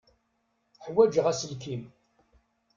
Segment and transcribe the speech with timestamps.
[0.85, 1.83] Ḥwaǧeɣ aselkim.